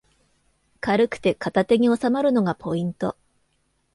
[0.79, 3.15] 軽くて片手におさまるのがポイント